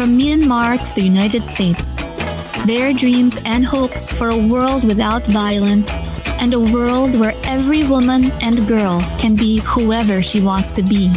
[0.00, 2.00] from Myanmar to the United States.
[2.64, 5.94] Their dreams and hopes for a world without violence
[6.40, 11.12] and a world where every woman and girl can be whoever she wants to be.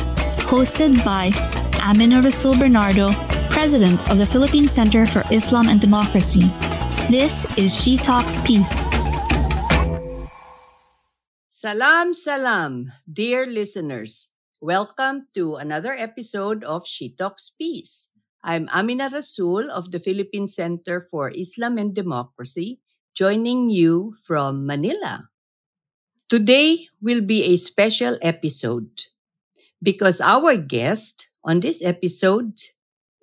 [0.51, 1.31] Hosted by
[1.79, 3.13] Amina Rasul Bernardo,
[3.49, 6.51] President of the Philippine Center for Islam and Democracy.
[7.09, 8.83] This is She Talks Peace.
[11.47, 14.31] Salam, salam, dear listeners.
[14.59, 18.12] Welcome to another episode of She Talks Peace.
[18.43, 22.83] I'm Amina Rasul of the Philippine Center for Islam and Democracy,
[23.15, 25.29] joining you from Manila.
[26.27, 28.91] Today will be a special episode
[29.81, 32.59] because our guest on this episode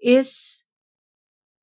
[0.01, 0.65] is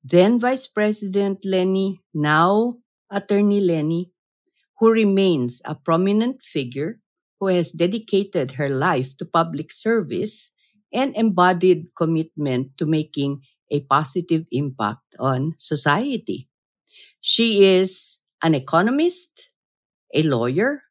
[0.03, 2.77] then Vice President Leni, now
[3.09, 4.11] Attorney Leni,
[4.77, 6.99] who remains a prominent figure
[7.39, 10.53] who has dedicated her life to public service
[10.93, 16.47] and embodied commitment to making a positive impact on society.
[17.21, 19.49] She is an economist,
[20.13, 20.83] a lawyer,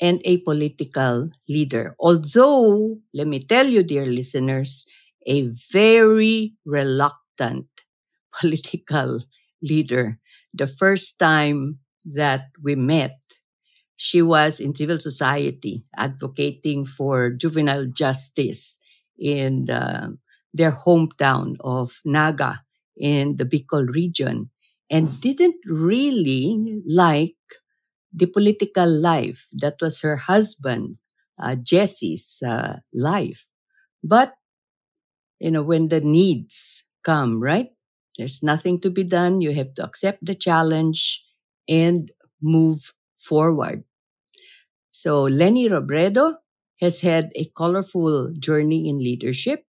[0.00, 1.94] and a political leader.
[2.00, 4.86] Although, let me tell you, dear listeners,
[5.26, 7.66] a very reluctant
[8.40, 9.20] political
[9.62, 10.18] leader.
[10.52, 13.18] The first time that we met,
[13.96, 18.80] she was in civil society advocating for juvenile justice
[19.18, 20.16] in the,
[20.52, 22.62] their hometown of Naga
[22.96, 24.50] in the Bicol region
[24.90, 27.34] and didn't really like
[28.12, 30.94] the political life that was her husband
[31.40, 33.46] uh, Jesse's uh, life.
[34.02, 34.34] But
[35.40, 37.68] you know when the needs come, right?
[38.16, 39.40] There's nothing to be done.
[39.40, 41.24] You have to accept the challenge
[41.68, 42.10] and
[42.40, 43.82] move forward.
[44.92, 46.36] So Leni Robredo
[46.80, 49.64] has had a colorful journey in leadership.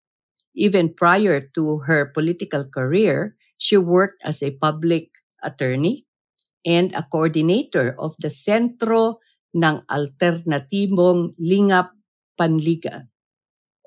[0.55, 5.11] Even prior to her political career, she worked as a public
[5.43, 6.07] attorney
[6.67, 9.21] and a coordinator of the Sentro
[9.55, 11.91] ng Alternatibong Lingap
[12.39, 13.09] Panligal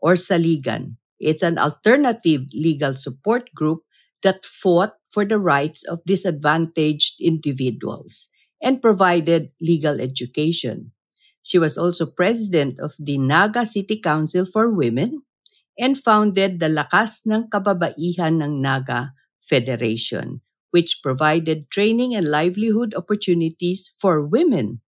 [0.02, 0.98] or Saligan.
[1.20, 3.84] It's an alternative legal support group
[4.24, 8.30] that fought for the rights of disadvantaged individuals
[8.62, 10.92] and provided legal education.
[11.47, 15.24] She was also president of the Naga City Council for Women
[15.80, 20.44] and founded the Lakas ng Kababaihan ng Naga Federation,
[20.75, 24.84] which provided training and livelihood opportunities for women.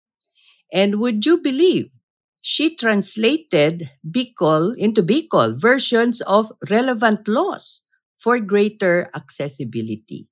[0.71, 1.91] And would you believe
[2.39, 7.83] she translated Bicol into Bicol versions of relevant laws
[8.15, 10.29] for greater accessibility.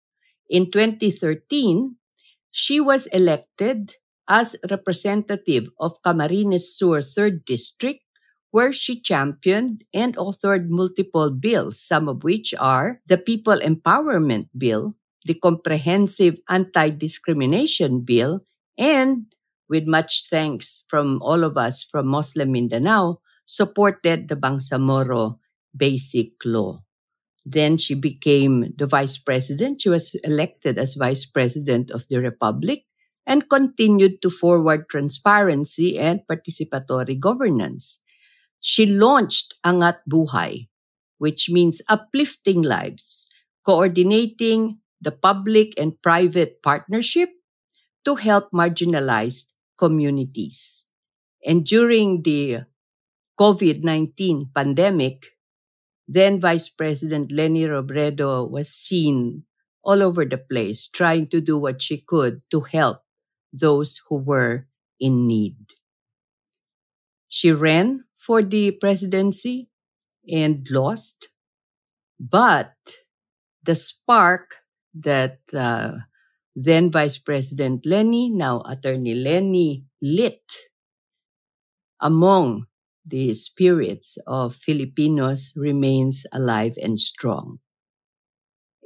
[0.47, 1.97] In 2013,
[2.51, 3.97] she was elected
[4.27, 8.01] as representative of Camarines Sur 3rd District,
[8.51, 14.93] where she championed and authored multiple bills, some of which are the People Empowerment Bill,
[15.25, 18.41] the Comprehensive Anti Discrimination Bill,
[18.77, 19.25] and,
[19.69, 25.39] with much thanks from all of us from Muslim Mindanao, supported the Bangsamoro
[25.75, 26.83] Basic Law.
[27.45, 29.81] Then she became the vice president.
[29.81, 32.85] She was elected as vice president of the republic
[33.25, 38.03] and continued to forward transparency and participatory governance.
[38.59, 40.67] She launched Angat Buhay,
[41.17, 43.29] which means uplifting lives,
[43.65, 47.29] coordinating the public and private partnership
[48.05, 50.85] to help marginalized communities.
[51.45, 52.63] And during the
[53.39, 55.27] COVID 19 pandemic,
[56.07, 59.43] then Vice President Leni Robredo was seen
[59.83, 63.02] all over the place trying to do what she could to help
[63.53, 64.67] those who were
[64.99, 65.57] in need.
[67.27, 69.67] She ran for the presidency
[70.31, 71.29] and lost.
[72.19, 72.75] But
[73.63, 74.55] the spark
[74.95, 75.99] that uh,
[76.55, 80.57] then Vice President Leni, now Attorney Leni, lit
[81.99, 82.67] among
[83.03, 87.59] the spirits of Filipinos remains alive and strong.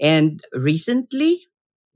[0.01, 1.41] And recently,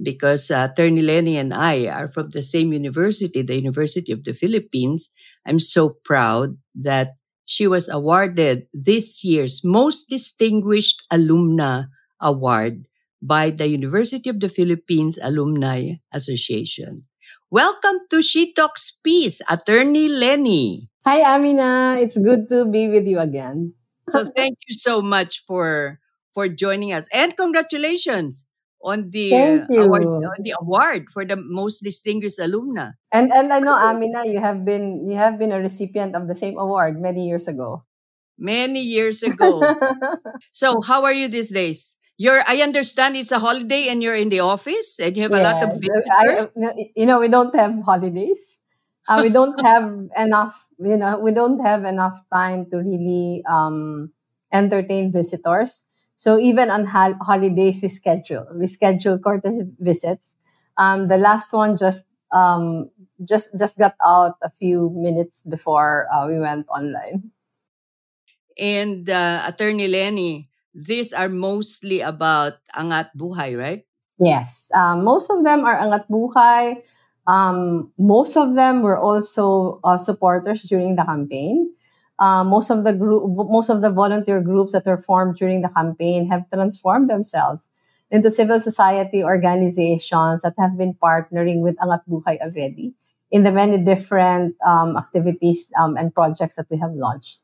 [0.01, 4.33] because uh, Attorney Leni and I are from the same university, the University of the
[4.33, 5.13] Philippines,
[5.45, 7.15] I'm so proud that
[7.45, 11.87] she was awarded this year's Most Distinguished Alumna
[12.19, 12.87] Award
[13.21, 17.05] by the University of the Philippines Alumni Association.
[17.49, 20.89] Welcome to She Talks Peace, Attorney Leni.
[21.05, 21.97] Hi, Amina.
[22.01, 23.73] It's good to be with you again.
[24.07, 25.99] So thank you so much for
[26.33, 28.47] for joining us and congratulations
[28.83, 29.31] on the
[29.77, 32.97] award on the award for the most distinguished alumna.
[33.11, 36.35] And and I know Amina, you have been you have been a recipient of the
[36.35, 37.83] same award many years ago.
[38.37, 39.61] Many years ago.
[40.51, 41.97] so how are you these days?
[42.17, 45.41] You're I understand it's a holiday and you're in the office and you have a
[45.41, 45.97] lot of Yes.
[46.09, 46.47] I, visitors.
[46.95, 48.61] you know, we don't have holidays.
[49.07, 54.11] Uh, we don't have enough, you know, we don't have enough time to really um,
[54.53, 55.85] entertain visitors.
[56.21, 60.37] So even on hol- holidays, we schedule we schedule courtesy visits.
[60.77, 62.93] Um, the last one just um,
[63.25, 67.33] just just got out a few minutes before uh, we went online.
[68.53, 70.45] And uh, Attorney Leni,
[70.77, 73.81] these are mostly about Angat Buhay, right?
[74.21, 76.85] Yes, um, most of them are Angat Buhay.
[77.25, 81.70] Um, most of them were also uh, supporters during the campaign.
[82.21, 85.69] Uh, most of the group, most of the volunteer groups that were formed during the
[85.73, 87.73] campaign have transformed themselves
[88.11, 92.93] into civil society organizations that have been partnering with Angat Buhay already
[93.31, 97.39] in the many different um, activities um, and projects that we have launched.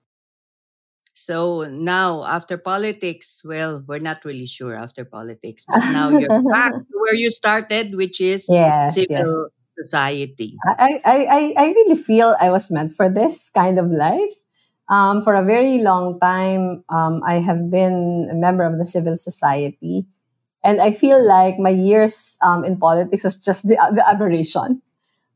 [1.17, 6.73] So now, after politics, well, we're not really sure after politics, but now you're back
[6.73, 9.07] to where you started, which is Yes, yes.
[9.07, 10.53] civil society.
[10.63, 14.29] I, I, I, I really feel I was meant for this kind of life.
[14.89, 19.15] Um, for a very long time, um, I have been a member of the civil
[19.15, 20.07] society.
[20.63, 24.81] And I feel like my years um, in politics was just the, the aberration.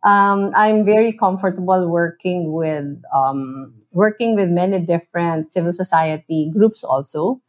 [0.03, 7.39] Um, I'm very comfortable working with um, working with many different civil society groups also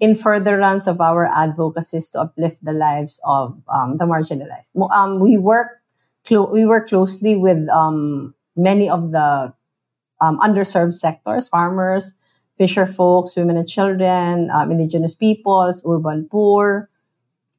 [0.00, 4.74] in furtherance of our advocacies to uplift the lives of um, the marginalized.
[5.20, 5.82] We work
[6.26, 7.68] clo- we work closely with
[8.56, 9.54] many of the
[10.20, 12.18] um, underserved sectors, farmers,
[12.58, 16.88] fisher folks, women and children, um, indigenous peoples, urban poor.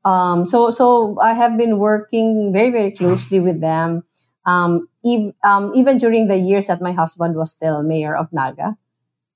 [0.04, 4.04] Um, so, so I have been working very, very closely with them,
[4.46, 8.78] um, ev- um, even during the years that my husband was still mayor of Naga.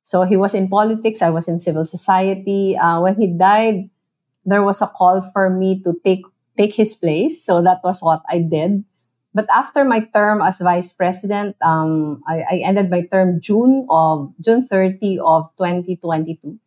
[0.03, 2.77] So he was in politics, I was in civil society.
[2.77, 3.89] Uh, when he died,
[4.45, 6.25] there was a call for me to take
[6.57, 7.43] take his place.
[7.45, 8.83] So that was what I did.
[9.35, 14.33] But after my term as vice president, um, I, I ended my term June of
[14.39, 16.59] June 30 of 2022.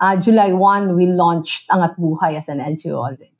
[0.00, 3.32] Uh, July 1, we launched Angat Buhay as an NGO already.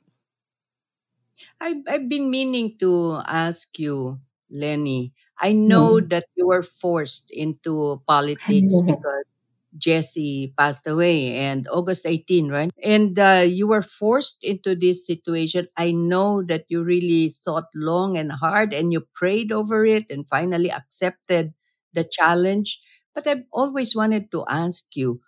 [1.61, 5.13] I, I've been meaning to ask you, Leni.
[5.39, 9.32] I know that you were forced into politics because
[9.77, 12.71] Jesse passed away and August 18, right?
[12.83, 15.67] And uh, you were forced into this situation.
[15.77, 20.27] I know that you really thought long and hard and you prayed over it and
[20.27, 21.53] finally accepted
[21.93, 22.79] the challenge.
[23.15, 25.21] But I've always wanted to ask you,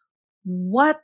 [0.43, 1.01] what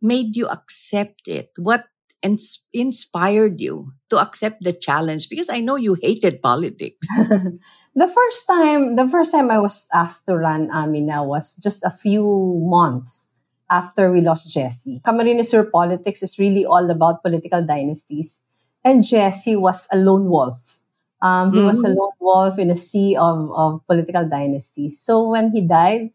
[0.00, 1.50] made you accept it?
[1.56, 1.84] What
[2.22, 5.28] ins- inspired you to accept the challenge?
[5.28, 7.06] Because I know you hated politics.
[7.94, 11.90] the first time, the first time I was asked to run Amina was just a
[11.90, 12.24] few
[12.64, 13.34] months
[13.70, 15.00] after we lost Jesse.
[15.04, 18.44] Camarines politics is really all about political dynasties,
[18.84, 20.82] and Jesse was a lone wolf.
[21.20, 25.00] Um, he was a lone wolf in a sea of, of political dynasties.
[25.00, 26.10] So when he died,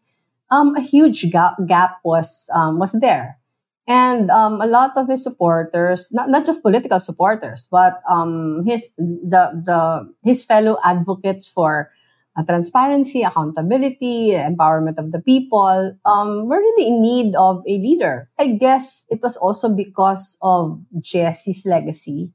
[0.50, 3.38] um, a huge gap, gap was um, was there.
[3.86, 8.92] And um, a lot of his supporters, not, not just political supporters, but um, his
[8.96, 11.90] the the his fellow advocates for
[12.36, 18.30] uh, transparency, accountability, empowerment of the people, um, were really in need of a leader.
[18.38, 22.32] I guess it was also because of Jesse's legacy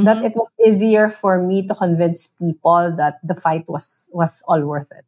[0.00, 0.26] that Mhm.
[0.26, 4.90] it was easier for me to convince people that the fight was was all worth
[4.92, 5.04] it.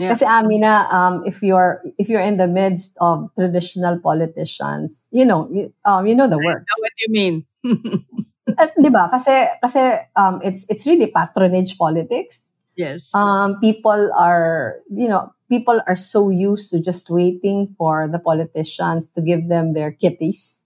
[0.00, 0.16] Yeah.
[0.16, 5.44] Kasi Amina, um, if you're if you're in the midst of traditional politicians, you know,
[5.52, 7.44] you, um, you know the I know what you mean.
[8.56, 9.12] At, 'di ba?
[9.12, 12.48] Kasi kasi um, it's it's really patronage politics.
[12.80, 13.14] yes.
[13.14, 19.10] Um, people are, you know, people are so used to just waiting for the politicians
[19.12, 20.64] to give them their kitties.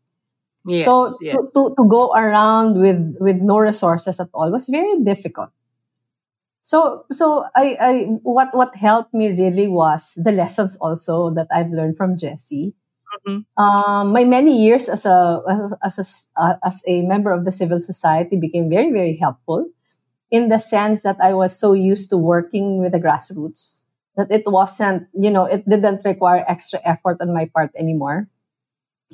[0.64, 1.35] Yes, so yes.
[1.35, 5.50] to, to, to go around with with no resources at all was very difficult.
[6.64, 7.92] So so I, I
[8.25, 12.75] what what helped me really was the lessons also that I've learned from Jesse.
[13.26, 13.47] Mhm.
[13.56, 16.06] Um, my many years as a as a, as a
[16.40, 19.68] uh, as a member of the civil society became very very helpful
[20.30, 23.83] in the sense that I was so used to working with the grassroots
[24.16, 28.28] that it wasn't you know it didn't require extra effort on my part anymore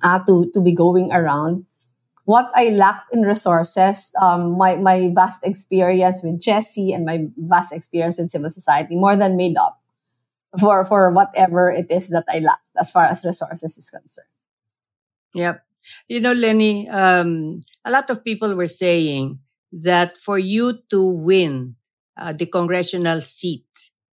[0.02, 1.66] uh, to to be going around
[2.24, 7.72] what I lacked in resources, um, my, my vast experience with Jesse and my vast
[7.72, 9.80] experience with civil society more than made up
[10.58, 14.28] for, for whatever it is that I lacked as far as resources is concerned.
[15.34, 15.62] Yep.
[16.08, 19.38] You know, Leni, um, a lot of people were saying
[19.72, 21.76] that for you to win
[22.16, 23.66] uh, the congressional seat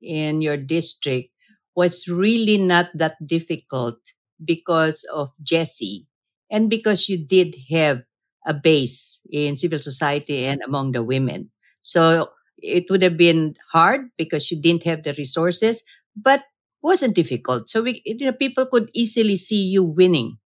[0.02, 1.30] in your district
[1.76, 3.98] was really not that difficult
[4.44, 6.06] because of Jesse
[6.52, 8.04] and because you did have
[8.46, 10.70] a base in civil society and mm-hmm.
[10.70, 11.50] among the women.
[11.82, 15.84] So it would have been hard because you didn't have the resources,
[16.16, 16.44] but
[16.82, 17.70] wasn't difficult.
[17.70, 20.38] So we, you know, people could easily see you winning.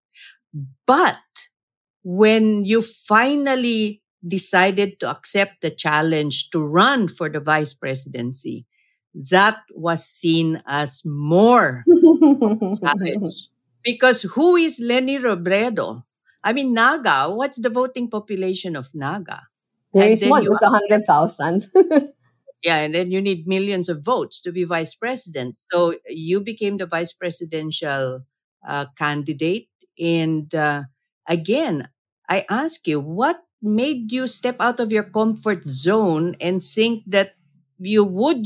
[0.85, 1.17] But
[2.03, 8.65] when you finally decided to accept the challenge to run for the vice presidency,
[9.13, 11.83] that was seen as more
[12.83, 13.49] challenge.
[13.87, 16.03] Because who is Leni Robredo?
[16.43, 19.47] I mean, Naga, what's the voting population of Naga?
[19.93, 21.67] Very And then small, just a hundred thousand.
[22.63, 25.55] Yeah, and then you need millions of votes to be vice president.
[25.55, 28.25] So you became the vice presidential
[28.67, 29.69] uh, candidate.
[29.99, 30.83] And uh,
[31.27, 31.87] again,
[32.27, 37.35] I ask you, what made you step out of your comfort zone and think that
[37.79, 38.45] you would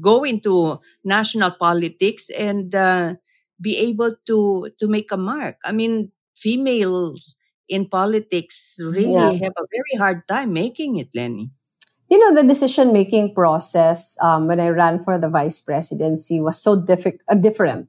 [0.00, 3.14] go into national politics and uh,
[3.60, 5.56] be able to to make a mark?
[5.64, 7.34] I mean, females
[7.68, 9.32] in politics really Yeah.
[9.42, 11.50] have a very hard time making it, Leni.
[12.08, 16.60] you know, the decision making process um, when I ran for the vice presidency was
[16.62, 17.88] so diffi- uh, different.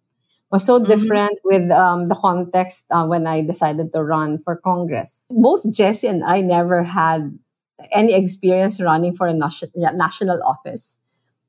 [0.52, 0.88] Was so Mhm.
[0.88, 5.28] different with um, the context uh, when I decided to run for Congress.
[5.30, 7.38] Both Jesse and I never had
[7.92, 9.36] any experience running for a
[9.76, 11.00] yeah, national office.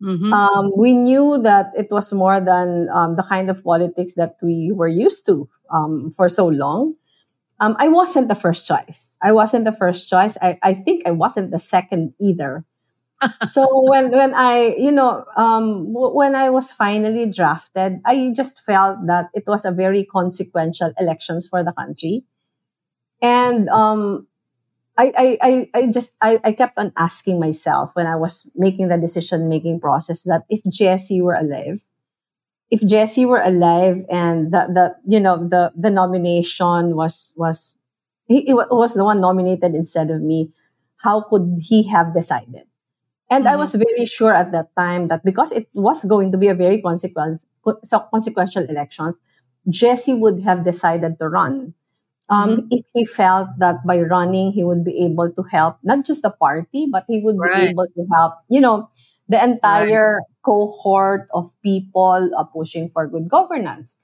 [0.02, 0.32] Mhm.
[0.32, 4.70] Um, we knew that it was more than um, the kind of politics that we
[4.72, 6.94] were used to um, for so long.
[7.60, 9.16] Um, I wasn't the first choice.
[9.22, 10.38] I wasn't the first choice.
[10.42, 12.64] I, I think I wasn't the second either.
[13.44, 18.62] so when when I you know um, w- when I was finally drafted, I just
[18.64, 22.24] felt that it was a very consequential elections for the country,
[23.22, 24.26] and um,
[24.98, 28.88] I, I, I, I just I, I kept on asking myself when I was making
[28.88, 31.86] the decision making process that if Jesse were alive,
[32.70, 37.76] if Jesse were alive and the, the you know the the nomination was was
[38.26, 40.52] he, he was the one nominated instead of me,
[41.02, 42.64] how could he have decided?
[43.30, 43.58] And I Mhm.
[43.60, 46.80] was very sure at that time that because it was going to be a very
[46.82, 47.46] consequence,
[47.84, 49.20] so consequential elections,
[49.68, 51.74] Jesse would have decided to run.
[52.28, 56.22] Um, If he felt that by running, he would be able to help not just
[56.22, 57.52] the party, but he would Right.
[57.52, 58.88] be able to help, you know,
[59.28, 64.00] the entire cohort of people uh, pushing for good governance,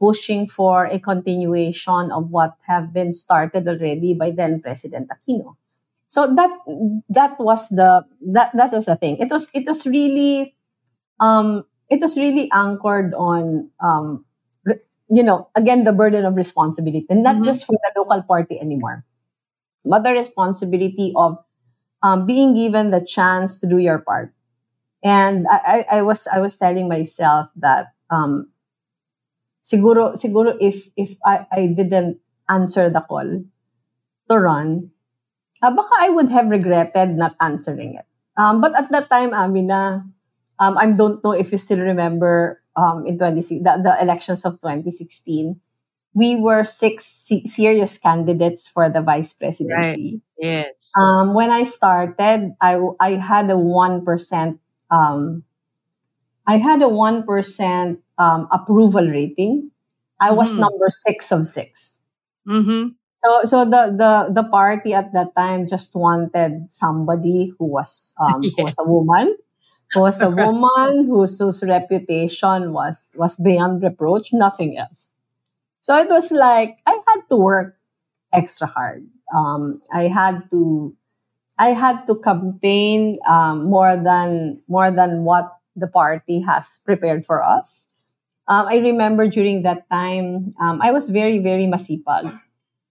[0.00, 5.56] pushing for a continuation of what have been started already by then President Aquino.
[6.06, 6.50] So that
[7.10, 9.18] that was the that that was the thing.
[9.18, 10.54] It was it was really
[11.20, 14.24] um it was really anchored on um
[15.10, 17.44] you know again the burden of responsibility not Mhm.
[17.44, 19.04] just for the local party anymore
[19.84, 21.38] but the responsibility of
[22.02, 24.32] um, being given the chance to do your part
[25.04, 28.50] and I, I, I was I was telling myself that um
[29.62, 33.26] siguro siguro if if I, I didn't answer the call
[34.30, 34.90] to run
[35.62, 38.06] uh, baka I would have regretted not answering it.
[38.38, 40.06] Um, but at that time, Amina,
[40.60, 44.60] um, I don't know if you still remember um, in 20, the, the elections of
[44.60, 45.60] 2016,
[46.14, 50.22] we were six se- serious candidates for the vice presidency.
[50.38, 50.92] Yes.
[50.98, 54.58] Um, when I started, I, I had a 1%,
[54.90, 55.44] um,
[56.46, 59.70] I had a 1% um, approval rating.
[60.20, 60.60] I was Mhm.
[60.60, 62.00] number six of six.
[62.48, 62.94] mm-hmm.
[63.18, 68.42] So so the the the party at that time just wanted somebody who was um
[68.56, 69.36] who was a woman,
[69.96, 75.14] was a woman whose whose reputation was was beyond reproach, nothing else.
[75.80, 77.76] So it was like I had to work
[78.32, 79.06] extra hard.
[79.34, 80.94] Um, I had to
[81.58, 87.42] I had to campaign um, more than more than what the party has prepared for
[87.42, 87.88] us.
[88.48, 92.32] Um, I remember during that time, um, I was very, very masipag.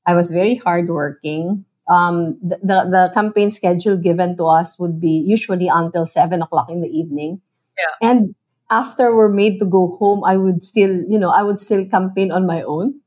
[0.06, 1.66] I was very hardworking.
[1.90, 6.70] Um, the, the, the campaign schedule given to us would be usually until seven o'clock
[6.70, 7.42] in the evening.
[7.78, 8.10] Yeah.
[8.10, 8.36] And
[8.70, 12.32] after we're made to go home, I would still, you know, I would still campaign
[12.32, 13.00] on my own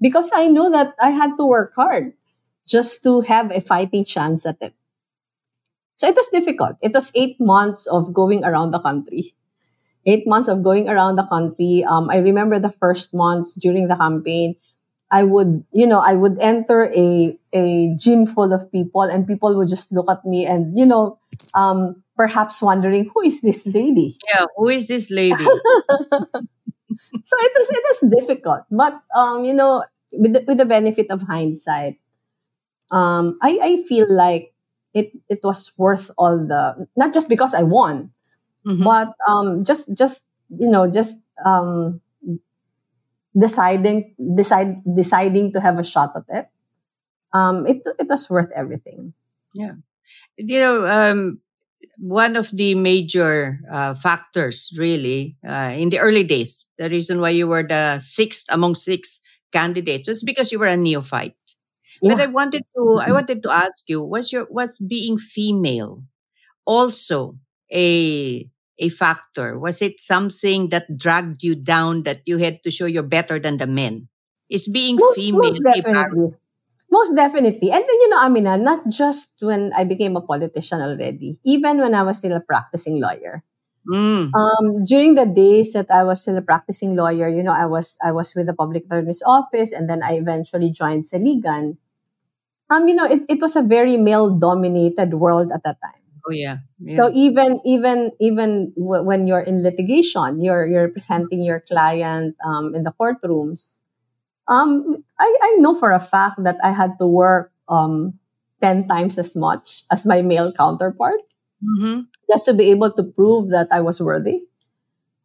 [0.00, 2.12] because I know that I had to work hard
[2.66, 4.74] just to have a fighting chance at it.
[5.96, 6.76] So it was difficult.
[6.82, 9.32] It was eight months of going around the country.
[10.04, 11.84] Eight months of going around the country.
[11.88, 14.56] Um, I remember the first months during the campaign,
[15.10, 19.56] I would, you know, I would enter a a gym full of people, and people
[19.56, 21.18] would just look at me and, you know,
[21.54, 24.18] um, perhaps wondering who is this lady.
[24.28, 25.44] Yeah, who is this lady?
[27.24, 31.10] so it is, it is difficult, but um, you know, with the, with the benefit
[31.10, 31.98] of hindsight,
[32.90, 34.52] um, I I feel like
[34.94, 38.10] it it was worth all the not just because I won,
[38.66, 38.84] Mhm.
[38.84, 42.00] but um, just just you know just um,
[43.38, 46.46] deciding decide deciding to have a shot at it.
[47.32, 49.12] Um, it it was worth everything.
[49.54, 49.74] Yeah.
[50.36, 51.40] You know, um,
[51.98, 57.30] one of the major uh, factors, really, uh, in the early days, the reason why
[57.30, 59.20] you were the sixth among six
[59.52, 61.36] candidates was because you were a neophyte.
[62.02, 66.04] But I wanted to, I wanted to ask you, was your was being female
[66.66, 67.38] also
[67.72, 69.58] a a factor?
[69.58, 73.58] Was it something that dragged you down that you had to show you're better than
[73.58, 74.08] the men?
[74.48, 76.36] Is being Most, female most definitely.
[76.90, 77.70] Most definitely.
[77.72, 81.94] And then, you know, Amina, not just when I became a politician already, even when
[81.94, 83.42] I was still a practicing lawyer.
[83.86, 84.34] Mm.
[84.34, 87.98] Um, during the days that I was still a practicing lawyer, you know, I was
[88.02, 91.78] I was with the public attorney's office and then I eventually joined Saligan.
[92.68, 95.95] Um, you know, it, it was a very male dominated world at that time.
[96.28, 96.96] Oh yeah, yeah.
[96.96, 102.74] So even even even w- when you're in litigation, you're you're representing your client um,
[102.74, 103.78] in the courtrooms.
[104.48, 108.18] Um, I, I know for a fact that I had to work um,
[108.60, 111.20] ten times as much as my male counterpart
[111.62, 112.06] Mhm.
[112.30, 114.42] just to be able to prove that I was worthy.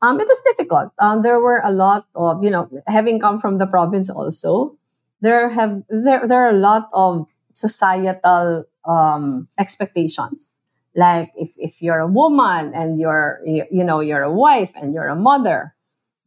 [0.01, 0.91] Um, it was difficult.
[0.99, 4.77] Um, there were a lot of you know, having come from the province also,
[5.21, 10.60] there have there there are a lot of societal um, expectations.
[10.95, 14.93] Like if if you're a woman and you're you, you know you're a wife and
[14.93, 15.73] you're a mother,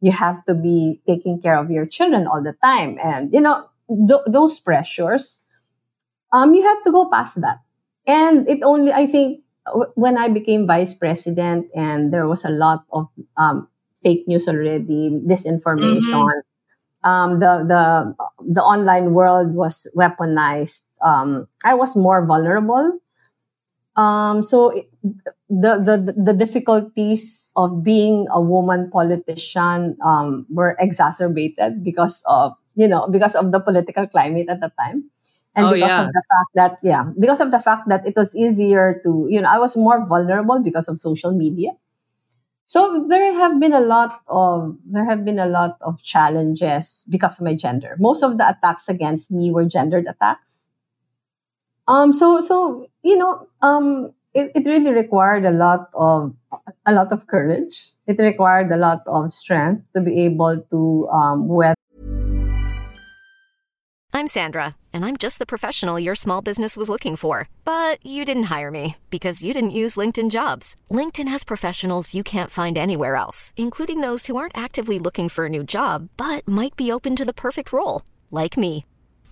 [0.01, 3.67] you have to be taking care of your children all the time, and you know
[3.89, 5.45] th- those pressures.
[6.33, 7.59] Um, you have to go past that,
[8.07, 12.49] and it only I think w- when I became vice president and there was a
[12.51, 13.69] lot of um,
[14.03, 16.25] fake news already, disinformation.
[17.03, 17.83] Um, the the
[18.49, 20.85] the online world was weaponized.
[21.01, 22.99] Um, I was more vulnerable.
[23.95, 24.89] Um, so it-
[25.49, 32.87] the, the the difficulties of being a woman politician um, were exacerbated because of you
[32.87, 35.09] know because of the political climate at the time.
[35.55, 36.03] And Oh, because yeah.
[36.03, 39.39] of the fact that yeah because of the fact that it was easier to you
[39.39, 41.71] know i was more vulnerable because of social media.
[42.65, 47.39] So there have been a lot of there have been a lot of challenges because
[47.39, 47.95] of my gender.
[47.99, 50.71] Most of the attacks against me were gendered attacks
[51.87, 56.35] um so so you know um it, it really required a lot of
[56.85, 61.47] a lot of courage it required a lot of strength to be able to um
[61.47, 61.75] weather
[64.15, 67.49] I'm Sandra, and I'm just the professional your small business was looking for.
[67.65, 70.77] But you didn't hire me because you didn't use LinkedIn jobs.
[70.89, 75.47] LinkedIn has professionals you can't find anywhere else, including those who aren't actively looking for
[75.47, 78.85] a new job but might be open to the perfect role, like me.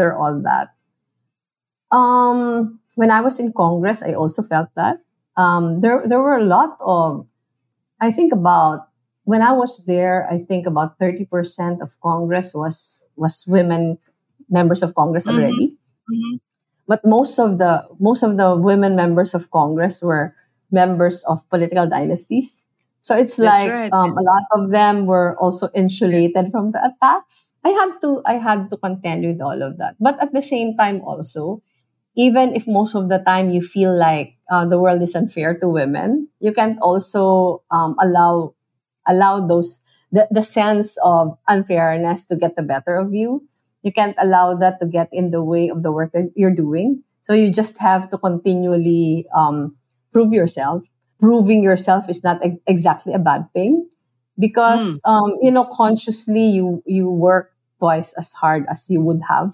[0.00, 0.72] all that.
[1.90, 5.00] Um, when I was in Congress, I also felt that.
[5.36, 7.26] Um, there, there were a lot of,
[8.00, 8.88] I think about,
[9.24, 13.98] when I was there, I think about 30% of Congress was, was women
[14.50, 15.34] members of Congress Mhm.
[15.34, 15.76] already.
[16.10, 16.40] Mhm.
[16.86, 20.34] But most of the, most of the women members of Congress were
[20.70, 22.64] members of political dynasties.
[23.00, 23.92] So it's That's like right.
[23.92, 27.51] um, a lot of them were also insulated from the attacks.
[27.64, 30.76] I had to I had to contend with all of that, but at the same
[30.76, 31.62] time also,
[32.16, 35.68] even if most of the time you feel like uh, the world is unfair to
[35.68, 38.54] women, you can't also um, allow
[39.06, 43.46] allow those the, the sense of unfairness to get the better of you.
[43.82, 47.02] You can't allow that to get in the way of the work that you're doing.
[47.22, 49.76] So you just have to continually um,
[50.12, 50.84] prove yourself.
[51.20, 53.88] Proving yourself is not e- exactly a bad thing
[54.38, 57.51] because um, you know consciously you you work
[57.82, 59.50] twice as hard as you would have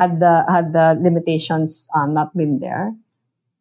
[0.00, 2.96] had the had the limitations um, not been there.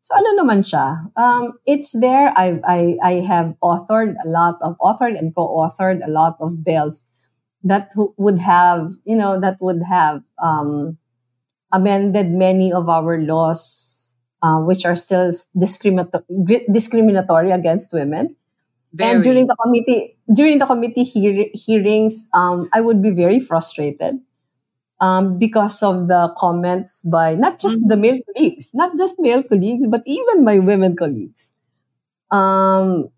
[0.02, 1.14] So ano naman siya?
[1.14, 2.34] Um, it's there.
[2.34, 7.12] I, I I have authored a lot of authored and co-authored a lot of bills
[7.68, 10.98] that would have you know that would have um,
[11.72, 16.26] amended many of our laws, uh, which are still discriminato-
[16.72, 18.36] discriminatory against women.
[19.00, 24.20] And during the committee during the committee hear- hearings, um, I would be very frustrated
[25.00, 29.88] um, because of the comments by not just the male colleagues, not just male colleagues,
[29.88, 31.54] but even my women colleagues.
[32.32, 33.10] Um,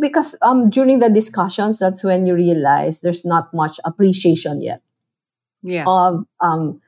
[0.00, 4.82] because um, during the discussions, that's when you realize there's not much appreciation yet
[5.62, 5.84] yeah.
[5.86, 6.80] of um,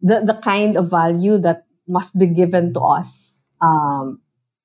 [0.00, 3.46] the the kind of value that must be given to us.
[3.60, 4.22] Um,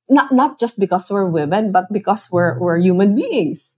[0.10, 3.77] not not just because we're women, but because we're we're human beings.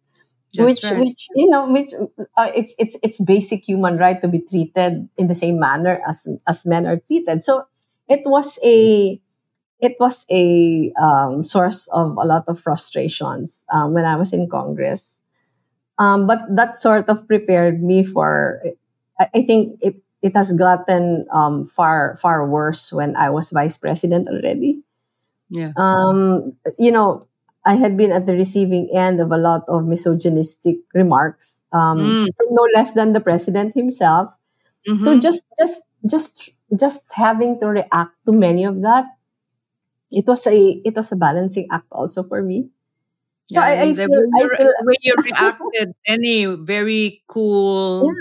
[0.54, 1.00] That's which right.
[1.00, 1.94] which you know which
[2.38, 6.28] uh, it's it's it's basic human right to be treated in the same manner as
[6.48, 7.44] as men are treated.
[7.44, 7.66] So
[8.08, 9.22] it was a
[9.80, 14.50] it was a um, source of a lot of frustrations um, when I was in
[14.50, 15.22] Congress.
[15.98, 18.62] Um, but that sort of prepared me for.
[19.20, 23.78] I, I think it it has gotten um, far far worse when I was vice
[23.78, 24.84] president already.
[25.50, 25.72] Yeah.
[25.78, 27.24] Um, you know,
[27.66, 32.28] I had been at the receiving end of a lot of misogynistic remarks um, Mm.
[32.38, 34.32] from no less than the president himself.
[35.00, 35.22] So Mhm.
[35.22, 39.06] just just just just having to react to many of that,
[40.12, 42.70] it was a it was a balancing act also for me.
[43.48, 47.24] So Yeah, I, I feel way I you, feel the way you reacted, any very
[47.28, 48.20] cool,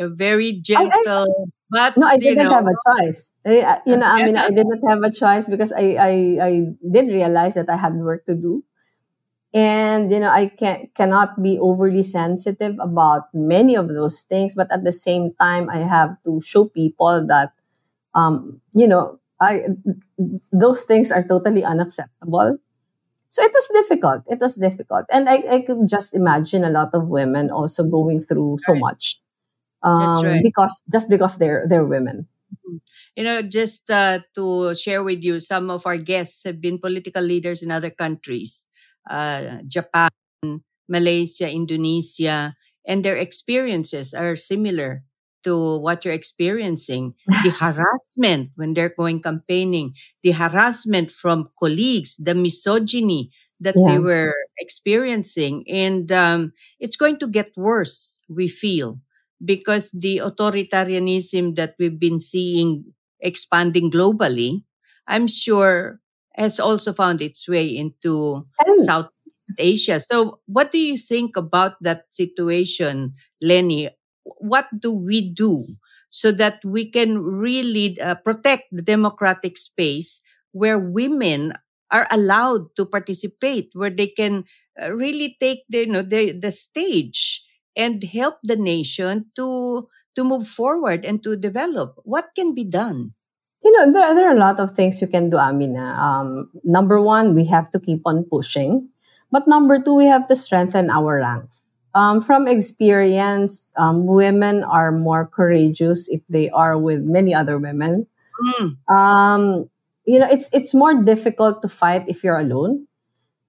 [0.00, 3.34] uh, very gentle, but no, I didn't know, have a choice.
[3.46, 6.52] I, I- you know, I mean, I didn't have a choice because I, I, I
[6.90, 8.64] did realize that I had work to do,
[9.54, 14.54] and you know, I can cannot be overly sensitive about many of those things.
[14.54, 17.52] But at the same time, I have to show people that,
[18.14, 19.64] um, you know, I
[20.52, 22.58] those things are totally unacceptable.
[23.28, 24.22] So it was difficult.
[24.28, 28.20] It was difficult, and I, I could just imagine a lot of women also going
[28.20, 29.20] through so much,
[29.84, 30.42] um, right.
[30.42, 32.26] because just because they're they're women.
[33.16, 37.22] you know, just uh, to share with you, some of our guests have been political
[37.22, 38.66] leaders in other countries,
[39.08, 40.10] uh, Japan,
[40.88, 45.04] Malaysia, Indonesia, and their experiences are similar
[45.44, 47.14] to what you're experiencing.
[47.44, 49.94] The harassment when they're going campaigning,
[50.24, 55.64] the harassment from colleagues, the misogyny that they were experiencing.
[55.68, 59.00] And um, it's going to get worse, we feel
[59.44, 62.84] because the authoritarianism that we've been seeing
[63.20, 64.62] expanding globally,
[65.06, 66.00] I'm sure
[66.36, 70.00] has also found its way into And Southeast Asia.
[70.00, 73.90] So, what do you think about that situation, Leni?
[74.40, 75.64] What do we do
[76.10, 81.52] so that we can really uh, protect the democratic space where women
[81.90, 84.44] are allowed to participate, where they can
[84.80, 87.42] uh, really take the, you know, the, the stage
[87.76, 91.98] and help the nation to to move forward and to develop?
[92.04, 93.14] What can be done?
[93.64, 95.96] you know, there, there are a lot of things you can do, Amina.
[95.98, 98.88] Um, number one, we have to keep on pushing.
[99.30, 101.62] But number two, we have to strengthen our ranks.
[101.94, 108.06] Um, from experience, um, women are more courageous if they are with many other women.
[108.60, 109.70] Mm, Um,
[110.04, 112.86] you know, it's it's more difficult to fight if you're alone.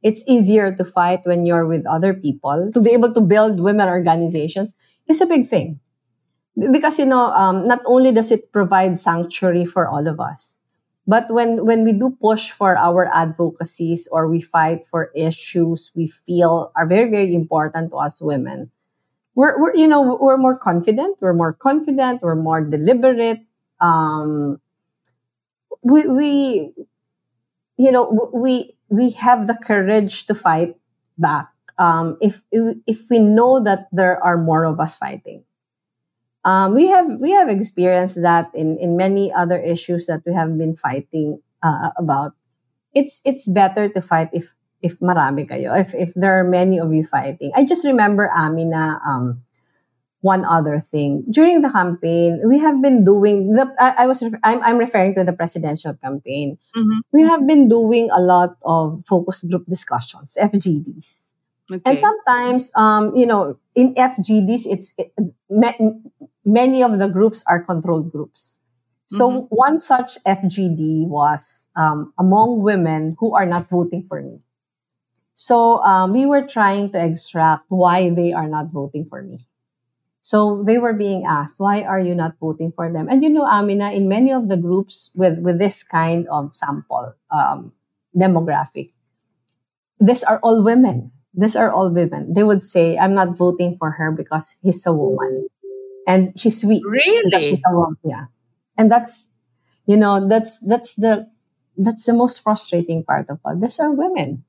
[0.05, 2.69] It's easier to fight when you're with other people.
[2.73, 4.77] To be able to build women organizations
[5.09, 5.81] is a big thing
[6.71, 10.61] because you know um, not only does it provide sanctuary for all of us
[11.07, 16.07] but when when we do push for our advocacies or we fight for issues we
[16.07, 18.71] feel are very very important to us women
[19.35, 23.39] we're, we're you know we're more confident we're more confident we're more deliberate
[23.81, 24.59] um,
[25.83, 26.71] we we
[27.77, 30.75] you know we we have the courage to fight
[31.17, 35.43] back um, if if we know that there are more of us fighting
[36.43, 40.57] um, we have we have experienced that in in many other issues that we have
[40.57, 42.33] been fighting uh, about
[42.93, 46.93] it's it's better to fight if if marami kayo, if if there are many of
[46.93, 47.51] you fighting.
[47.57, 49.41] I just remember Amina um
[50.25, 51.21] one other thing.
[51.29, 55.23] During the campaign, we have been doing the I, I was I'm, I'm referring to
[55.23, 56.57] the presidential campaign.
[56.73, 57.05] Mhm.
[57.13, 61.37] We have been doing a lot of focus group discussions, FGDs.
[61.69, 61.81] Okay.
[61.85, 65.13] And sometimes, um, you know, in FGDs, it's it,
[65.49, 65.77] ma-
[66.45, 68.59] many of the groups are controlled groups.
[69.05, 69.47] So Mhm.
[69.53, 74.41] one such FGD was um, among women who are not voting for me.
[75.37, 79.45] So um, we were trying to extract why they are not voting for me.
[80.25, 83.05] So they were being asked, why are you not voting for them?
[83.07, 87.13] And you know, Amina, in many of the groups with, with this kind of sample
[87.29, 87.73] um,
[88.17, 88.89] demographic,
[89.99, 91.11] these are all women.
[91.35, 92.33] These are all women.
[92.33, 95.47] They would say, I'm not voting for her because he's a woman.
[96.07, 96.81] And she's weak.
[96.89, 97.29] Really?
[97.29, 97.97] she's a woman.
[98.03, 98.25] Yeah.
[98.79, 99.29] And that's,
[99.85, 101.29] you know, that's that's the
[101.77, 103.59] that's the most frustrating part of all.
[103.59, 104.43] These are women.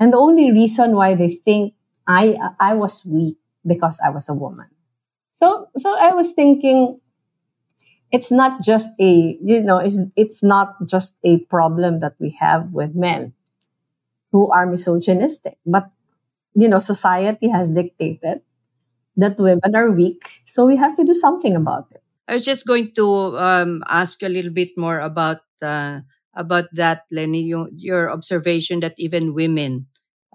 [0.00, 1.74] And the only reason why they think
[2.08, 4.68] I I was weak because I was a woman.
[5.38, 7.00] So so I was thinking
[8.12, 12.72] it's not just a you know it's it's not just a problem that we have
[12.72, 13.34] with men
[14.32, 15.90] who are misogynistic, but
[16.54, 18.42] you know society has dictated
[19.16, 22.02] that women are weak, so we have to do something about it.
[22.28, 26.00] I was just going to um, ask you a little bit more about uh,
[26.34, 27.42] about that, Leni.
[27.44, 29.86] Your, your observation that even women,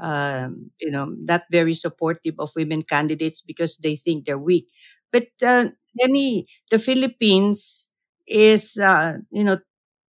[0.01, 4.67] um, you know, not very supportive of women candidates because they think they're weak.
[5.11, 5.67] But uh,
[6.01, 7.89] Leni, the Philippines
[8.27, 9.59] is, uh, you know,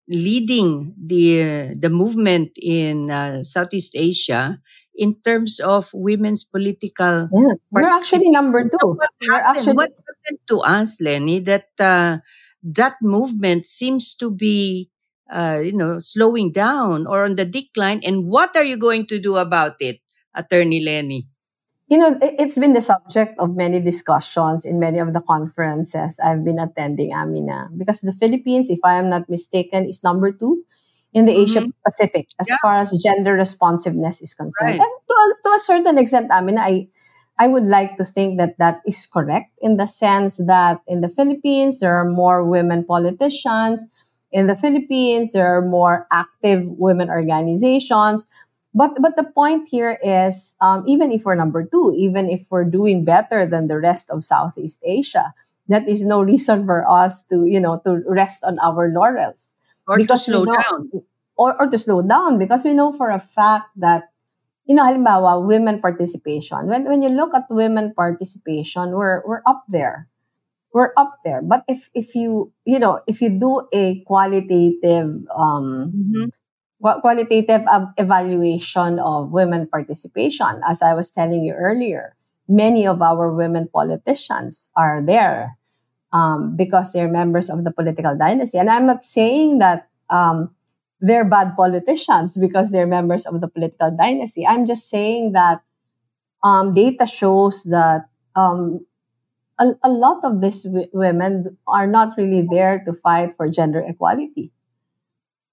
[0.09, 4.59] leading the the movement in uh, Southeast Asia
[4.95, 8.79] in terms of women's political Yeah, we're actually number two.
[8.81, 9.41] so what We're happened?
[9.41, 11.41] actually What happened to us, Leni?
[11.41, 12.19] That uh,
[12.63, 14.91] that movement seems to be,
[15.31, 18.01] uh, you know, slowing down or on the decline.
[18.05, 20.01] And what are you going to do about it,
[20.35, 21.27] Attorney Leni?
[21.91, 26.19] you know, it- it's been the subject of many discussions in many of the conferences
[26.23, 30.63] I've been attending, Amina, because the Philippines, if I am not mistaken, is number two
[31.13, 32.63] in the Asia Pacific as Yeah.
[32.63, 34.79] far as gender responsiveness is concerned.
[34.79, 34.87] Right.
[34.87, 36.87] And to a, to a certain extent, Amina, I,
[37.39, 41.09] I would like to think that that is correct in the sense that in the
[41.11, 43.89] Philippines, there are more women politicians.
[44.33, 48.31] In the Philippines, there are more active women organizations.
[48.73, 52.65] But but the point here is, um, even if we're number two, even if we're
[52.69, 55.35] doing better than the rest of Southeast Asia,
[55.67, 59.57] that is no reason for us to you know to rest on our laurels
[59.91, 60.81] Or to Because we slow know- down?
[61.35, 64.13] or or to slow down because we know for a fact that
[64.69, 69.65] you know halimbawa women participation when when you look at women participation we're we're up
[69.73, 70.07] there
[70.73, 75.93] we're up there but if if you you know if you do a qualitative um
[75.95, 76.31] Mhm.
[76.81, 80.61] qualitative av- evaluation of women participation.
[80.67, 82.17] As I was telling you earlier,
[82.49, 85.57] many of our women politicians are there
[86.13, 88.59] um, because they're members of the political dynasty.
[88.59, 90.55] And I'm not saying that um,
[91.01, 94.47] they're bad politicians because they're members of the political dynasty.
[94.47, 95.63] I'm just saying that
[96.45, 98.07] um, data shows that
[98.37, 98.85] um,
[99.61, 103.85] a, a lot of these w- women are not really there to fight for gender
[103.87, 104.53] equality.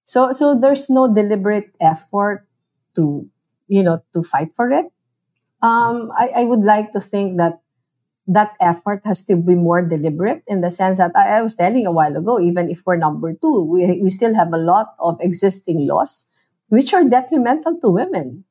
[0.04, 2.48] So so there's no deliberate effort
[2.96, 3.28] to
[3.68, 4.88] you know to fight for it.
[5.62, 7.60] Um, I, I would like to think that
[8.28, 11.86] that effort has to be more deliberate in the sense that I, I was telling
[11.88, 15.18] a while ago, even if we're number two, we, we still have a lot of
[15.22, 16.28] existing laws
[16.70, 18.44] which are detrimental to women.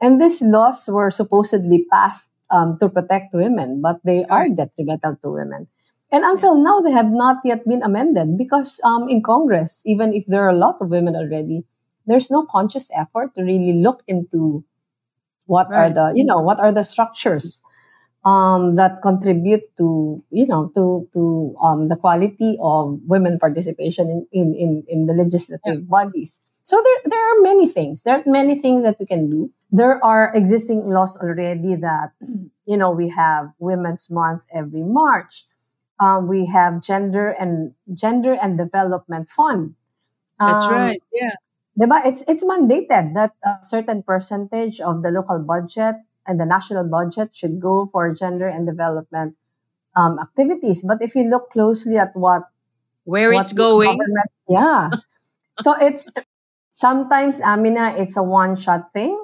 [0.00, 5.30] And these laws were supposedly passed um, to protect women, but they are detrimental to
[5.30, 5.66] women.
[6.12, 10.22] And until now, they have not yet been amended because um, in Congress, even if
[10.26, 11.66] there are a lot of women already,
[12.06, 14.64] there's no conscious effort to really look into
[15.46, 17.60] what are the you know what are the structures
[18.24, 24.26] um, that contribute to you know to to um, the quality of women participation in
[24.32, 26.40] in in, in the legislative bodies.
[26.64, 28.04] So there there are many things.
[28.04, 29.52] There are many things that we can do.
[29.72, 32.12] There are existing laws already that
[32.66, 35.44] you know we have Women's Month every March.
[36.00, 39.76] Um, we have gender and gender and development fund.
[40.40, 41.02] That's Um, right.
[41.12, 41.36] Yeah.
[41.78, 42.02] Diba?
[42.06, 45.96] It's it's mandated that a certain percentage of the local budget
[46.26, 49.36] and the national budget should go for gender and development
[49.96, 50.82] um, activities.
[50.86, 52.44] But if you look closely at what
[53.04, 53.98] Where what it's going.
[54.48, 54.90] yeah.
[55.60, 56.10] so it's
[56.74, 59.16] sometimes Amina, it's a one shot thing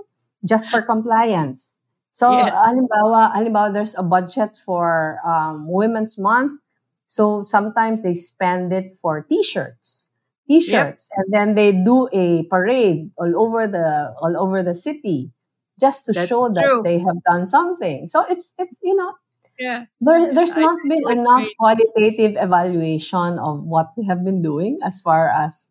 [0.46, 1.80] just for compliance.
[2.12, 2.52] So Yes.
[2.54, 6.60] halimbawa, halimbawa, there's a budget for um, Women's Month.
[7.06, 10.10] So sometimes they spend it for t-shirts.
[10.48, 15.30] t-shirts and then they do a parade all over the all over the city
[15.80, 19.14] just to That's show that they have done something so it's it's you know
[19.58, 19.86] Yeah.
[20.00, 24.78] there, there's I not agree been enough qualitative evaluation of what we have been doing
[24.84, 25.70] as far as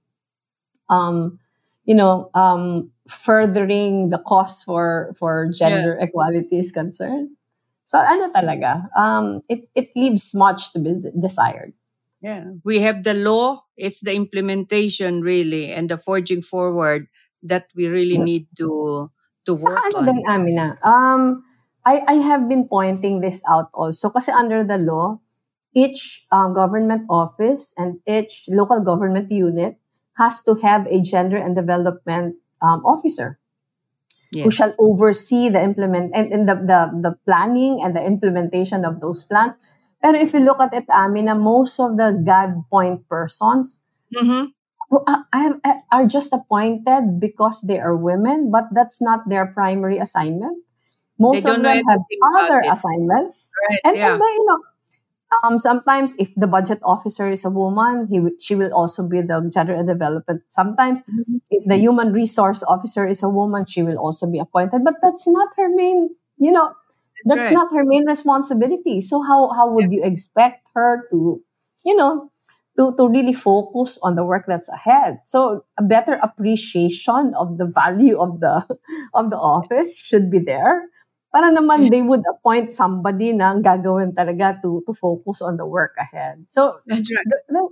[0.89, 1.39] um
[1.85, 7.35] you know um furthering the cause for for gender equality is concerned.
[7.83, 11.73] So ano talaga um it it leaves much to be desired.
[12.21, 12.59] Yeah.
[12.63, 17.07] We have the law, it's the implementation really and the forging forward
[17.43, 19.07] that we really need to
[19.47, 20.05] to work ano on.
[20.05, 21.43] din, Amina, um,
[21.87, 24.11] I, I have been pointing this out also.
[24.11, 25.23] Kasi under the law,
[25.71, 29.78] each um, government office and each local government unit
[30.19, 33.39] has to have a gender and development um, officer
[34.43, 39.01] who shall oversee the implement and, and the, the, the planning and the implementation of
[39.01, 39.55] those plans.
[40.03, 44.53] Pero if you look at it, Amina, most of the GAD point persons Mhm.
[44.91, 45.59] are-
[45.91, 50.63] are just appointed because they are women, but that's not their primary assignment.
[51.19, 52.01] Most of them have
[52.39, 53.81] other assignments, Right.
[53.85, 54.13] and, yeah.
[54.13, 54.59] and you know,
[55.43, 59.21] um, sometimes if the budget officer is a woman, he wi- she will also be
[59.21, 60.41] the gender and development.
[60.47, 61.41] Sometimes Mhm.
[61.49, 64.83] if the human resource officer is a woman, she will also be appointed.
[64.83, 66.73] But that's not her main, you know,
[67.25, 67.53] that's right.
[67.53, 69.01] not her main responsibility.
[69.01, 71.41] So how how would you expect her to,
[71.85, 72.31] you know,
[72.77, 75.19] to to really focus on the work that's ahead?
[75.25, 78.65] So a better appreciation of the value of the
[79.13, 80.89] of the office should be there.
[81.29, 85.65] Para naman they would appoint somebody na ang gagawin talaga to to focus on the
[85.65, 86.49] work ahead.
[86.49, 87.27] So That's right.
[87.29, 87.63] the, the,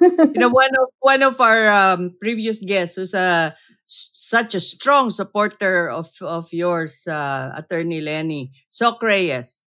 [0.00, 3.54] you know one of one of our um, previous guests was a
[3.86, 9.60] such a strong supporter of of yours uh, attorney lenny soc reyes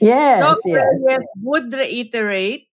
[0.00, 1.24] yes, soc yes.
[1.42, 2.68] would reiterate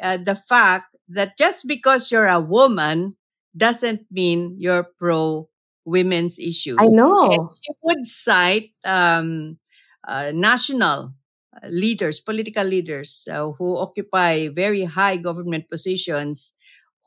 [0.00, 3.14] uh, the fact that just because you're a woman
[3.56, 5.48] doesn't mean you're pro
[5.84, 7.50] women's issues I and know.
[7.62, 9.58] she would cite um,
[10.06, 11.14] uh, national
[11.54, 16.54] uh, leaders, political leaders uh, who occupy very high government positions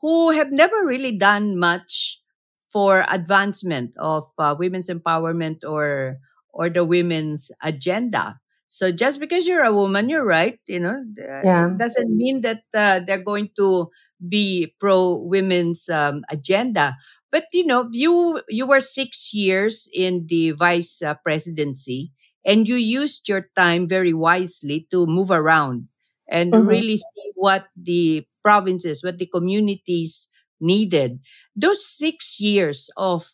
[0.00, 2.20] who have never really done much
[2.68, 6.18] for advancement of uh, women's empowerment or
[6.52, 8.38] or the women's agenda.
[8.68, 10.58] So just because you're a woman, you're right.
[10.66, 11.04] You know,
[11.42, 11.78] Yeah.
[11.78, 13.90] doesn't mean that uh, they're going to
[14.28, 16.96] be pro women's um, agenda.
[17.36, 22.12] But you know, you you were six years in the vice uh, presidency,
[22.48, 25.88] and you used your time very wisely to move around
[26.32, 26.66] and Mhm.
[26.66, 30.28] really see what the provinces, what the communities
[30.60, 31.20] needed.
[31.54, 33.28] Those six years of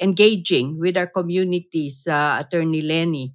[0.00, 3.32] engaging with our communities, uh, Attorney Leni,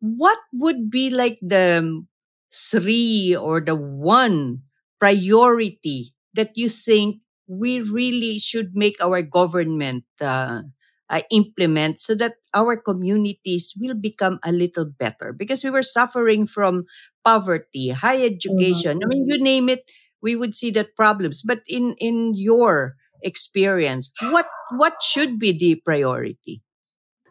[0.00, 2.08] what would be like the um,
[2.52, 4.62] three or the one
[5.00, 10.62] priority that you think we really should make our government uh,
[11.10, 15.34] uh, implement so that our communities will become a little better.
[15.34, 16.86] Because we were suffering from
[17.24, 19.84] poverty high education i mean you name it
[20.22, 21.42] we would see that problems.
[21.42, 26.62] But in in your experience what what should be the priority?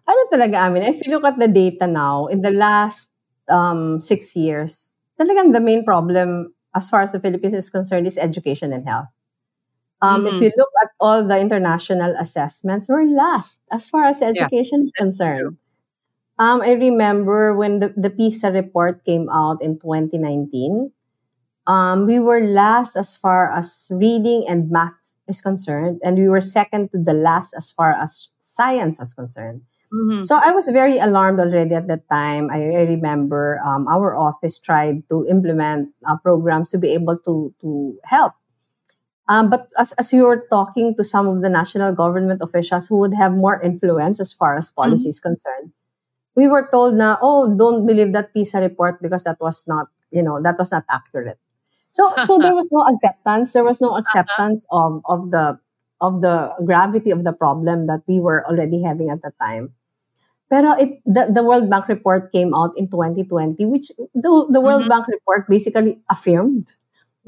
[0.10, 3.14] Ano talaga amin, if you look at the data now, in the last
[3.50, 8.18] um, six years, talagang the main problem as far as the Philippines is concerned is
[8.18, 9.10] education and health.
[10.02, 10.42] Um, If Mhm.
[10.42, 15.58] you look at all the international assessments, we're last as far as education is concerned.
[16.40, 20.92] Um, I remember when the, the PISA report came out in 2019,
[21.68, 24.96] um, we were last as far as reading and math
[25.28, 29.62] is concerned, and we were second to the last as far as science was concerned.
[29.94, 30.24] Mhm.
[30.24, 32.50] So I was very alarmed already at that time.
[32.52, 37.54] I, I remember um, our office tried to implement uh, programs to be able to
[37.62, 38.34] to help.
[39.30, 42.98] Um, but as, as you were talking to some of the national government officials who
[42.98, 45.72] would have more influence as far as policy is concerned,
[46.36, 50.24] we were told na, oh, don't believe that PISA report because that was not, you
[50.24, 51.40] know, that was not accurate.
[51.92, 53.54] So so there was no acceptance.
[53.54, 55.60] There was no acceptance of of the
[56.02, 59.74] of the gravity of the problem that we were already having at the time.
[60.50, 64.84] Pero it the, the World Bank report came out in 2020, which the, the World
[64.86, 64.90] Mhm.
[64.90, 66.74] Bank report basically affirmed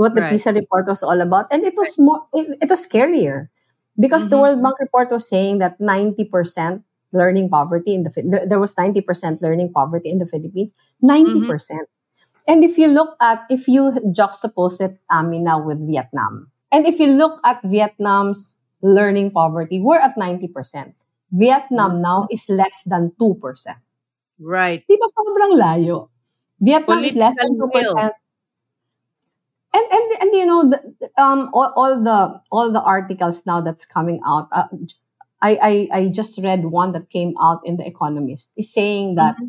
[0.01, 0.33] what the Right.
[0.33, 3.53] PISA report was all about, and it was more it, it was scarier
[3.99, 4.41] because the Mhm.
[4.41, 6.81] World Bank report was saying that 90%
[7.13, 8.11] learning poverty in the
[8.49, 11.45] there, was 90% learning poverty in the Philippines, 90%.
[11.45, 11.87] percent
[12.49, 17.07] And if you look at if you juxtapose it, Amina, with Vietnam, and if you
[17.13, 20.97] look at Vietnam's learning poverty, we're at 90%.
[21.31, 23.77] Vietnam now is less than 2%.
[24.41, 26.09] right Di ba sobrang layo?
[26.61, 28.13] Vietnam is less than 2%.
[29.71, 30.79] And and and you know the,
[31.15, 34.67] um all, all the all the articles now that's coming out uh,
[35.41, 38.51] I, I i just read one that came out in the economist.
[38.57, 39.47] Is saying that mm-hmm.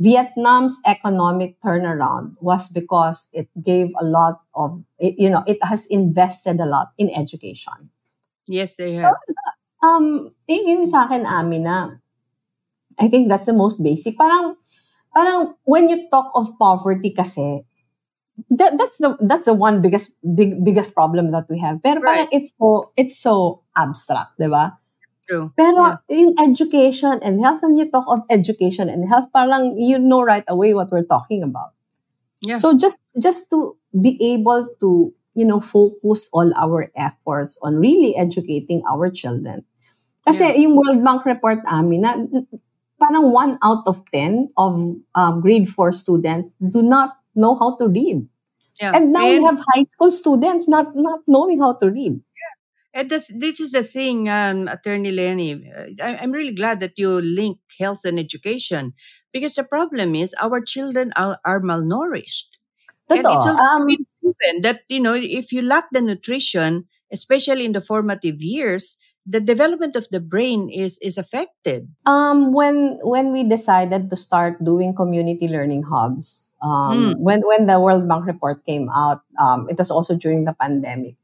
[0.00, 5.86] vietnam's economic turnaround was because it gave a lot of it, you know it has
[5.92, 7.92] invested a lot in education.
[8.48, 9.20] Yes they have.
[9.28, 9.44] so,
[9.84, 12.00] um yun sa akin Amina
[12.96, 14.16] i think that's the most basic.
[14.16, 14.56] Parang
[15.12, 17.67] parang when you talk of poverty kasi
[18.50, 21.82] that, that's the that's the one biggest big biggest problem that we have.
[21.82, 22.28] Pero right.
[22.30, 24.78] it's so it's so abstract, di ba?
[25.28, 25.52] True.
[25.56, 25.96] Pero yeah.
[26.08, 30.46] in education and health, when you talk of education and health, parang you know right
[30.48, 31.76] away what we're talking about.
[32.40, 32.56] Yeah.
[32.56, 38.16] So just just to be able to you know focus all our efforts on really
[38.16, 39.68] educating our children.
[40.24, 40.60] Kasi yeah.
[40.64, 42.16] yung World Bank report amin na
[42.96, 44.80] parang one out of ten of
[45.14, 48.26] um, grade four students do not know how to read.
[48.80, 48.92] Yeah.
[48.94, 52.14] And now and, we have high school students not not knowing how to read.
[52.14, 52.54] Yeah.
[52.94, 55.70] And this, this is the thing, um, Attorney Leni.
[55.70, 58.94] Uh, I, I'm really glad that you link health and education
[59.32, 62.50] because the problem is our children are, are malnourished.
[63.10, 63.86] And it's um,
[64.20, 68.98] proven that, you know, if you lack the nutrition, especially in the formative years,
[69.28, 74.56] the development of the brain is is affected um when when we decided to start
[74.64, 77.14] doing community learning hubs um mm.
[77.20, 81.14] when when the world bank report came out um it was also during the pandemic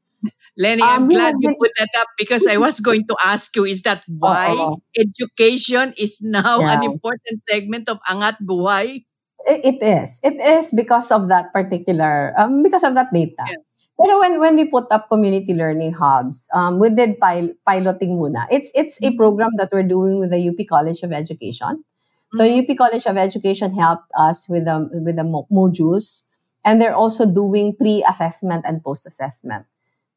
[0.56, 3.66] Lenny, I'm um, glad you put that up because I was going to ask you,
[3.66, 6.78] is that why uh, education is now yeah.
[6.78, 9.02] an important segment of Angat Buhay?
[9.50, 10.22] It is.
[10.22, 13.44] It is because of that particular, um, because of that data.
[13.44, 13.60] Yeah.
[13.94, 18.46] Pero when when we put up community learning hubs, um, we did pil- piloting muna.
[18.50, 19.16] It's it's a mm-hmm.
[19.16, 21.86] program that we're doing with the UP College of Education.
[22.34, 22.66] So mm-hmm.
[22.66, 26.26] UP College of Education helped us with the with the mo- modules,
[26.66, 29.66] and they're also doing pre-assessment and post-assessment.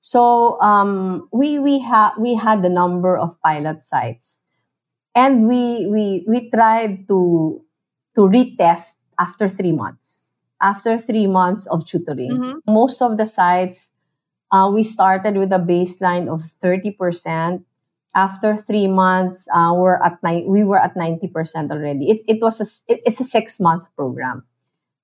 [0.02, 4.42] So um, we we had we had a number of pilot sites,
[5.14, 7.62] and we we we tried to
[8.18, 12.32] to retest after three months after three months of tutoring.
[12.32, 12.74] Mm-hmm.
[12.74, 13.90] Most of the sites,
[14.52, 17.64] uh, we started with a baseline of 30%.
[18.16, 22.10] After three months, uh, we're at ni- we were at 90% already.
[22.10, 24.42] It, it was a, it, it's a six month program.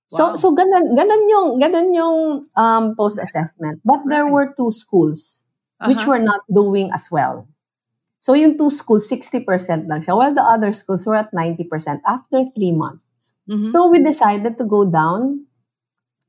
[0.10, 0.34] Wow.
[0.34, 2.18] So so ganun, ganun yung ganun yung
[2.58, 3.82] um, post assessment.
[3.86, 5.46] But there were two schools
[5.80, 5.94] uh-huh.
[5.94, 7.48] which were not doing as well.
[8.24, 9.44] So yung two schools 60%
[9.92, 11.68] lang siya while the other schools were at 90%
[12.08, 13.04] after 3 months.
[13.50, 13.68] Mm-hmm.
[13.68, 15.46] So we decided to go down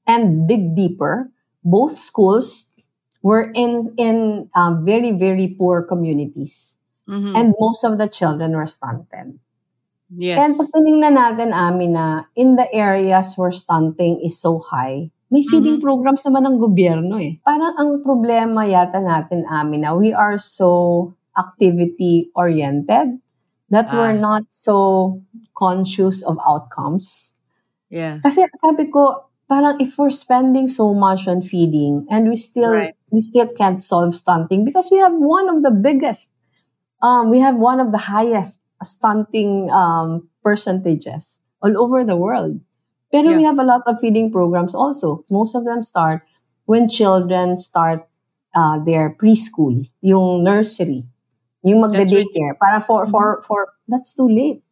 [0.07, 1.31] and dig deeper.
[1.65, 2.75] Both schools
[3.23, 6.77] were in in um, very very poor communities,
[7.09, 7.33] mm-hmm.
[7.33, 9.41] and most of the children were stunted.
[10.13, 10.37] Yes.
[10.39, 15.43] And pag tinignan natin amin na in the areas where stunting is so high, may
[15.43, 15.87] feeding mm-hmm.
[15.87, 17.41] programs naman ng gobyerno eh.
[17.43, 23.19] Parang ang problema yata natin amin na we are so activity oriented
[23.73, 23.95] that ah.
[23.97, 25.19] we're not so
[25.57, 27.35] conscious of outcomes.
[27.91, 28.19] Yeah.
[28.23, 32.97] Kasi sabi ko, parang if we're spending so much on feeding and we still right.
[33.13, 36.35] we still can't solve stunting because we have one of the biggest
[37.05, 42.61] um, we have one of the highest stunting um, percentages all over the world.
[43.13, 43.37] But yeah.
[43.37, 45.25] we have a lot of feeding programs also.
[45.31, 46.23] Most of them start
[46.67, 48.09] when children start
[48.57, 51.05] uh, their preschool, yung nursery.
[51.63, 52.59] Yung magde-daycare.
[52.59, 53.47] Para for, for, mm-hmm.
[53.47, 54.64] for, that's too late.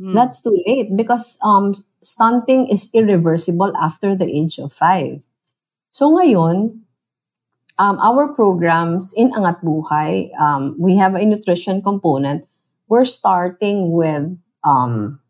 [0.00, 0.14] Mm.
[0.14, 1.72] That's too late because um,
[2.02, 5.20] stunting is irreversible after the age of five.
[5.90, 6.84] So ngayon,
[7.78, 12.44] um, our programs in Angat Buhay, um, we have a nutrition component.
[12.88, 15.20] We're starting with um,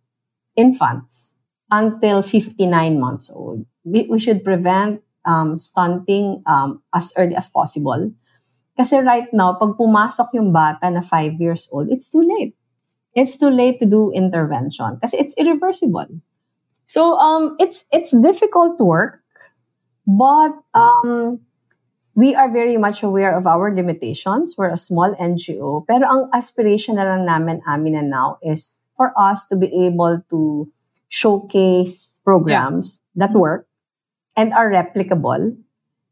[0.56, 1.36] infants
[1.70, 3.66] until 59 months old.
[3.84, 8.12] We, we should prevent um, stunting um, as early as possible
[8.76, 12.52] Kasi right now, pag pumasok yung bata na 5 years old, it's too late.
[13.16, 16.20] It's too late to do intervention kasi it's irreversible.
[16.84, 19.24] So um, it's it's difficult work,
[20.04, 21.40] but um,
[22.14, 24.54] we are very much aware of our limitations.
[24.54, 29.10] We're a small NGO, pero ang aspiration na lang namin amin na now is for
[29.16, 30.68] us to be able to
[31.08, 33.26] showcase programs yeah.
[33.26, 33.66] that work
[34.36, 35.56] and are replicable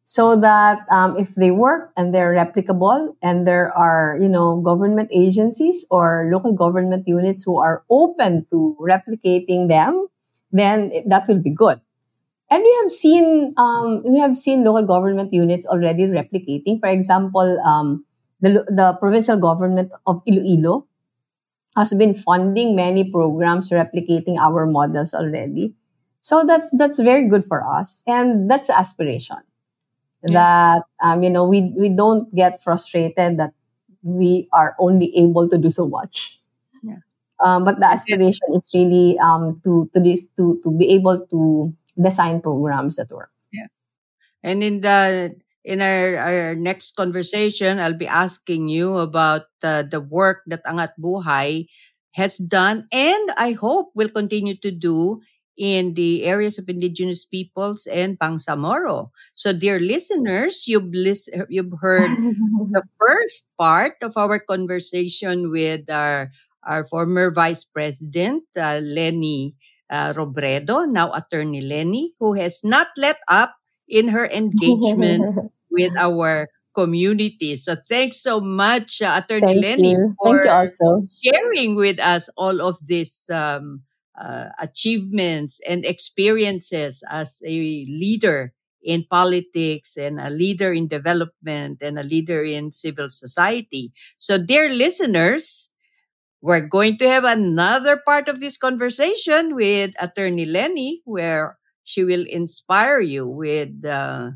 [0.04, 5.08] so that um, if they work and they're replicable and there are you know government
[5.10, 10.06] agencies or local government units who are open to replicating them
[10.52, 11.80] then that will be good.
[12.50, 16.78] And we have seen um, we have seen local government units already replicating.
[16.78, 18.04] For example um,
[18.40, 20.86] the, the provincial government of iloilo
[21.76, 25.74] has been funding many programs replicating our models already.
[26.20, 28.78] So that that's very good for us and that's the
[30.24, 33.52] aspiration that um, you know we we don't get frustrated that
[34.02, 36.40] we are only able to do so much.
[36.82, 37.00] Yeah.
[37.42, 41.72] Um, but the aspiration is really um, to to this to to be able to
[42.00, 43.30] design programs that work.
[44.44, 50.00] And in the in our, our next conversation, I'll be asking you about uh, the
[50.00, 51.66] work that Angat Buhay
[52.12, 55.24] has done and I hope will continue to do
[55.56, 59.10] in the areas of indigenous peoples and Bangsamoro.
[59.34, 62.18] So dear listeners, you've lis- you've heard
[62.70, 66.30] the first part of our conversation with our
[66.64, 69.54] our former vice president uh, Lenny
[69.90, 73.54] uh, Robredo, now attorney Lenny, who has not let up
[73.88, 75.28] in her engagement
[75.70, 77.56] with our community.
[77.56, 80.16] So thanks so much, uh, Attorney Thank Lenny, you.
[80.18, 81.08] for Thank you also.
[81.08, 83.82] sharing with us all of these um,
[84.20, 88.52] uh, achievements and experiences as a leader
[88.82, 93.92] in politics and a leader in development and a leader in civil society.
[94.18, 95.70] So, dear listeners,
[96.40, 102.26] we're going to have another part of this conversation with Attorney Leni, where she will
[102.28, 104.30] inspire you with uh,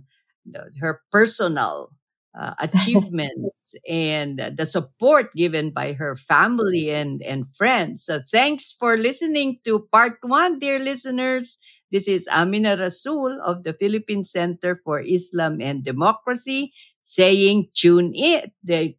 [0.81, 1.91] her personal
[2.39, 3.58] uh, achievements
[3.89, 8.05] and the support given by her family and, and friends.
[8.05, 11.59] So thanks for listening to part one, dear listeners.
[11.91, 18.53] This is Amina Rasul of the Philippine Center for Islam and Democracy saying tune in,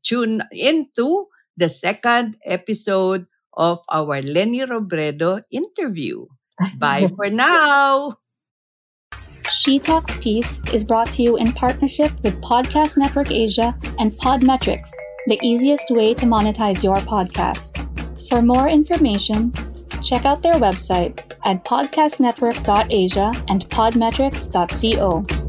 [0.03, 6.25] tune into the second episode of our Leni Robredo interview.
[6.77, 8.15] Bye for now.
[9.49, 14.91] She Talks Peace is brought to you in partnership with Podcast Network Asia and Podmetrics,
[15.25, 17.77] the easiest way to monetize your podcast.
[18.29, 19.51] For more information,
[20.03, 25.48] check out their website at podcastnetwork.asia and podmetrics.co.